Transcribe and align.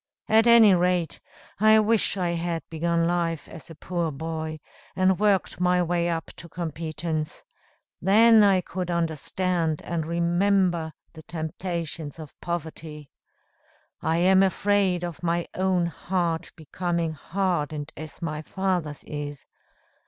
At 0.27 0.47
any 0.47 0.73
rate, 0.73 1.19
I 1.59 1.77
wish 1.79 2.17
I 2.17 2.29
had 2.31 2.63
begun 2.71 3.05
life 3.05 3.47
as 3.47 3.69
a 3.69 3.75
poor 3.75 4.11
boy, 4.11 4.59
and 4.95 5.19
worked 5.19 5.59
my 5.59 5.83
way 5.83 6.09
up 6.09 6.31
to 6.37 6.49
competence. 6.49 7.43
Then 8.01 8.41
I 8.41 8.61
could 8.61 8.89
understand 8.89 9.79
and 9.83 10.07
remember 10.07 10.91
the 11.13 11.21
temptations 11.21 12.17
of 12.17 12.33
poverty. 12.41 13.11
I 14.01 14.17
am 14.17 14.41
afraid 14.41 15.03
of 15.03 15.21
my 15.21 15.47
own 15.53 15.85
heart 15.85 16.51
becoming 16.55 17.13
hardened 17.13 17.93
as 17.95 18.23
my 18.23 18.41
father's 18.41 19.03
is. 19.03 19.45